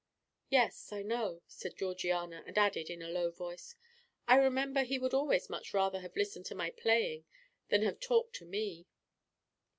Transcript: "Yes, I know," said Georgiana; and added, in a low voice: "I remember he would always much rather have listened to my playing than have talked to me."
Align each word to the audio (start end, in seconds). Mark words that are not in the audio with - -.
"Yes, 0.49 0.91
I 0.91 1.03
know," 1.03 1.43
said 1.45 1.77
Georgiana; 1.77 2.43
and 2.47 2.57
added, 2.57 2.89
in 2.89 3.03
a 3.03 3.09
low 3.11 3.29
voice: 3.29 3.75
"I 4.27 4.37
remember 4.37 4.81
he 4.81 4.97
would 4.97 5.13
always 5.13 5.47
much 5.47 5.75
rather 5.75 5.99
have 5.99 6.15
listened 6.15 6.47
to 6.47 6.55
my 6.55 6.71
playing 6.71 7.25
than 7.69 7.83
have 7.83 7.99
talked 7.99 8.33
to 8.37 8.45
me." 8.47 8.87